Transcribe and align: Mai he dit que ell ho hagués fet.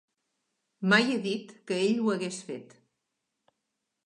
Mai 0.93 1.05
he 1.11 1.19
dit 1.27 1.53
que 1.67 1.77
ell 1.91 2.01
ho 2.01 2.09
hagués 2.15 2.43
fet. 2.49 2.75